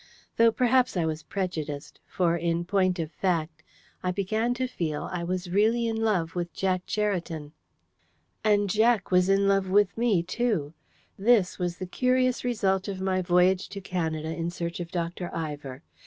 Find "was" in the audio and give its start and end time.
1.05-1.21, 5.23-5.51, 9.11-9.29, 11.59-11.79